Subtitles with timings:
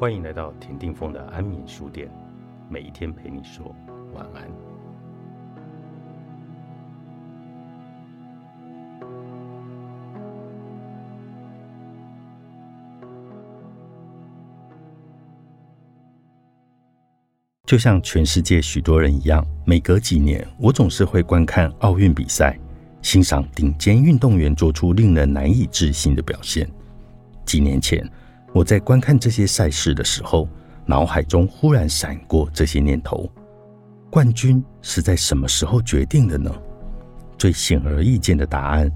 [0.00, 2.08] 欢迎来到田定峰的安眠书店，
[2.70, 3.74] 每一天陪你说
[4.14, 4.48] 晚安。
[17.66, 22.56] 就像全世界许多人一样，每隔几年，我总是会观看奥运比赛，
[23.02, 26.70] 欣赏顶尖运动员做出令人难以置信的表现。
[27.44, 28.08] 几年前，
[28.52, 30.48] 我在观看这些赛事的时候，
[30.86, 33.30] 脑海中忽然闪过这些念头：
[34.10, 36.50] 冠军是在什么时候决定的呢？
[37.36, 38.90] 最显而易见的答案，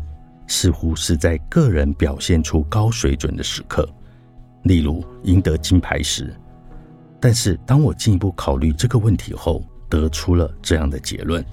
[0.48, 3.88] 似乎是在个人表现出高水准的时刻，
[4.64, 6.34] 例如赢得金牌时。
[7.20, 11.44] 但是，当我进一步考虑这个问题后，得出了这样的结论：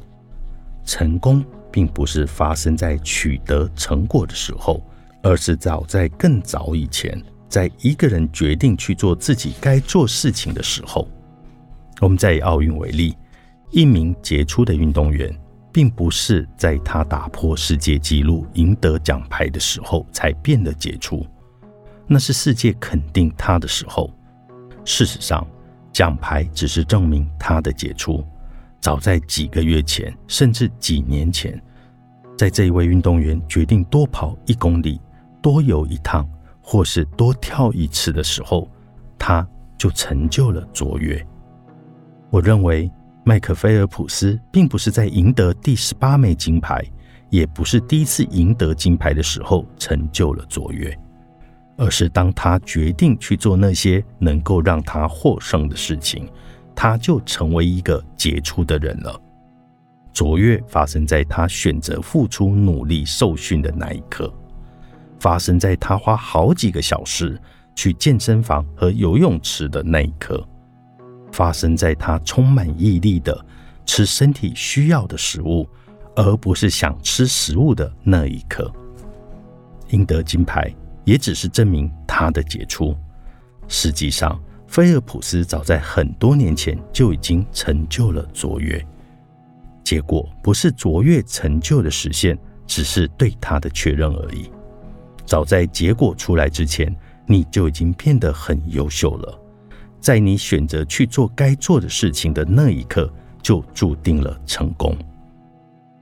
[0.84, 4.82] 成功并不是发生在取得成果的时候，
[5.22, 11.06] 而是早在更早以前，在一个人决定去做自己该做事情的时候。
[12.00, 13.18] 我们再以奥运为例，
[13.72, 15.36] 一名杰出的运动员，
[15.74, 21.26] 并不是在他打破世界纪录、赢得奖牌的时候才变得杰出，
[22.08, 24.10] 那是世界肯定他的时候。
[24.86, 25.46] 事实上，
[25.92, 28.24] 奖牌只是证明他的杰出。
[28.80, 31.62] 早在几个月前，甚至几年前，
[32.38, 35.02] 在这一位运动员决定多跑一公里、
[35.42, 36.26] 多游一趟，
[36.72, 38.70] 或是多跳一次的时候，
[39.18, 39.44] 他
[39.76, 41.20] 就成就了卓越。
[42.30, 42.88] 我认为，
[43.24, 46.86] 麦克菲尔普斯并不是在赢得第十八枚金牌，
[47.32, 50.96] 也不是第一次赢得金牌的时候成就了卓越。
[51.76, 56.30] 而是当他决定去做那些能够让他获胜的事情，
[56.76, 59.20] 他就成为一个杰出的人了。
[60.14, 64.32] 卓越发生在他选择付出努力受训的那一刻，
[65.20, 67.40] 发生在他花好几个小时
[67.76, 70.46] 去健身房和游泳池的那一刻，
[71.32, 73.46] 发生在他充满毅力的
[73.86, 75.68] 吃身体需要的食物，
[76.16, 78.72] 而不是想吃食物的那一刻。
[79.90, 80.74] 赢得金牌。
[81.06, 82.96] 也只是证明他的杰出。
[83.68, 88.80] 实际上，菲尔普斯早在很多年前就已经成就了卓越。
[89.84, 94.52] 结果不是卓越成就的实现，只是对他的确认而已。
[95.30, 96.94] 早在结果出来之前，
[97.28, 99.40] 你就已经变得很优秀了。
[100.00, 103.08] 在你选择去做该做的事情的那一刻，
[103.44, 104.98] 就注定了成功。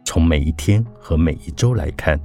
[0.05, 2.17] 从每一天和每一周来看。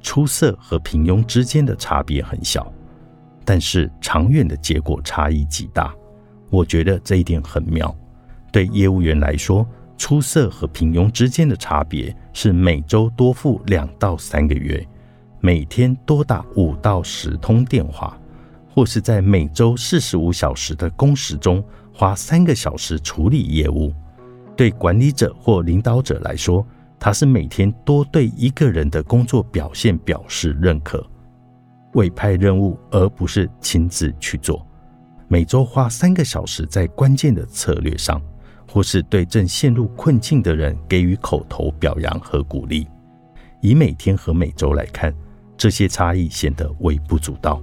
[0.00, 2.72] 出色和平庸之间的差别很小，
[3.44, 5.92] 但是长远的结果差异极大。
[6.50, 7.94] 我觉得这一点很妙。
[8.52, 9.66] 对业务员来说，
[9.98, 14.86] 出色和平庸之间的差别是每周多付两到三个月，
[15.40, 18.18] 每天多打五到十通电话，
[18.74, 21.62] 或是在每周四十五小时的工时中
[21.92, 23.92] 花三个小时处理业务。
[24.56, 26.66] 对管理者或领导者来说，
[26.98, 31.06] 他是每天多对一个人的工作表现表示认可，
[31.94, 34.66] 委派任务而不是亲自去做。
[35.28, 38.20] 每周花三个小时在关键的策略上，
[38.68, 42.88] 或是对正陷入困境的人给予口头表扬和鼓励。
[43.60, 45.14] 以每天和每周来看，
[45.58, 47.60] 这些差异显得微不足道，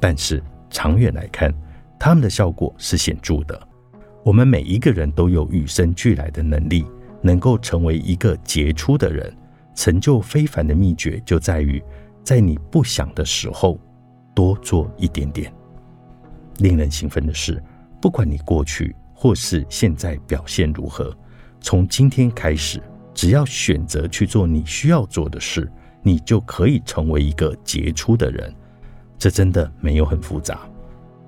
[0.00, 1.54] 但是长远来看，
[1.96, 3.68] 他们的效果是显著的。
[4.24, 6.84] 我们每一个人都有与生俱来的能力。
[7.22, 9.30] 能够成为一个杰出的人，
[9.74, 11.82] 成就非凡的秘诀就在于，
[12.24, 13.78] 在你不想的时候，
[14.34, 15.52] 多做一点点。
[16.60, 17.62] 令人兴奋的是，
[18.00, 21.14] 不管你过去或是现在表现如何，
[21.60, 22.82] 从今天开始，
[23.12, 25.70] 只要选择去做你需要做的事，
[26.02, 28.54] 你就可以成为一个杰出的人。
[29.18, 30.60] 这真的没有很复杂。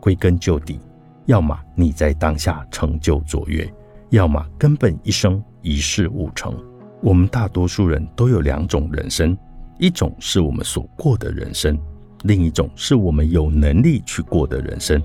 [0.00, 0.80] 归根究底，
[1.26, 3.72] 要么你在当下成就卓越，
[4.10, 5.42] 要么根本一生。
[5.64, 6.52] 一事无成。
[7.00, 9.38] 我们大多数人都有两种人生：
[9.78, 11.78] 一种是我们所过的人生，
[12.24, 15.00] 另一种是我们有能力去过的人生。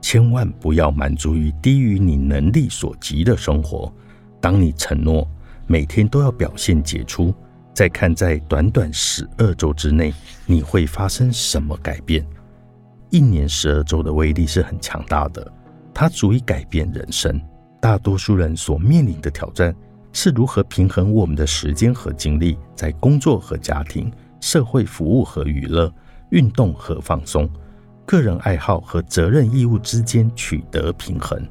[0.00, 3.92] 千万不要满足于低于你能力所及的生活。
[4.40, 5.28] 当你承诺
[5.66, 7.34] 每天都要表现杰出，
[7.74, 10.12] 再看在短短十二周之内
[10.46, 12.26] 你会发生什么改变。
[13.10, 15.52] 一年十二周的威力是很强大的，
[15.92, 17.40] 它足以改变人生。
[17.80, 19.74] 大多数人所面临的挑战
[20.12, 25.92] 是如何平衡我们的时间和精力，在工作和家庭、社会服务和娱乐、
[26.30, 27.48] 运动和放松、
[28.06, 31.42] 个人爱好和责任义务之间取得平衡。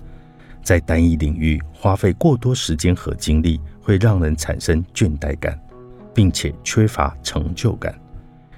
[0.64, 5.60] 在单一领域花费过多时间和精力，会让人产生倦怠感，
[6.14, 7.94] 并且缺乏成就感。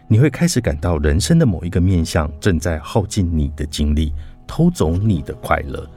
[0.08, 4.14] 你会开始感到人生的某一个面向正在耗尽你的精力，
[4.46, 5.90] 偷走你的快乐，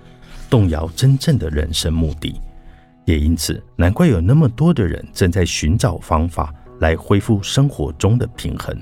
[0.49, 2.41] 动摇真正的人生目的。
[3.05, 8.76] 也因此，难怪有那么多的人正在寻找方法来恢复生活中的平衡。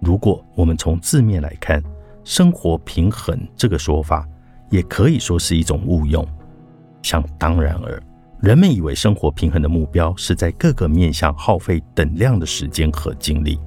[0.00, 1.82] 如果我们从字面来看
[2.22, 4.26] ，“生活平衡”这个说法，
[4.70, 6.26] 也可以说是一种误用。
[7.02, 8.02] 想当然尔，
[8.40, 13.58] 人们以为生活平衡的目标是在各个面向耗费等量的时间和精力，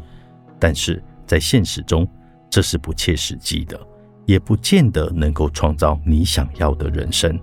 [0.59, 2.07] 但是在现实中，
[2.51, 3.79] 这是不切实际的，
[4.25, 7.39] 也不见得能够创造你想要的人生。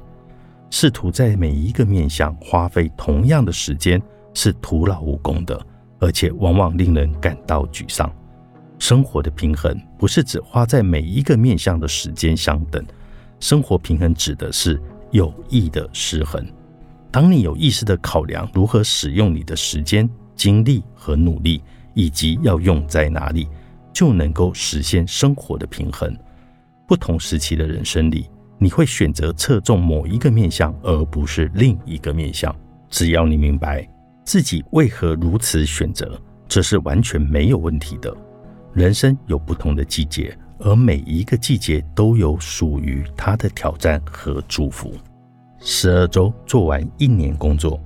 [0.70, 4.00] 试图在每一个面向花费同样的时间
[4.32, 5.60] 是徒劳无功的，
[5.98, 8.10] 而且往往令人感到沮丧。
[8.78, 12.84] 生活的平衡不是指花在每一个面向的时间相等，
[13.40, 14.80] 生活平衡指的是
[15.10, 16.46] 有意的失衡。
[17.16, 21.62] 当你有意识的考量如何使用你的时间、精力和努力，
[21.94, 23.48] 以及要用在哪里，
[23.90, 26.14] 就能够实现生活的平衡。
[26.86, 28.28] 不同时期的人生里。
[28.58, 32.54] 你会选择侧重某一个面相，而不是另一个面相。
[32.90, 33.88] 只要你明白
[34.22, 38.14] 自己为何如此选择，这是完全没有问题的。
[38.74, 44.92] 人生有不同的季节，而每一个季节都有属于它的挑战和祝福。
[45.68, 47.80] 十二周做完一年工作，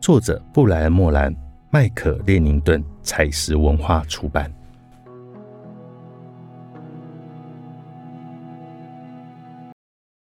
[0.00, 1.36] 作者布莱恩·莫兰，
[1.68, 4.50] 麦克列宁顿，彩石文化出版。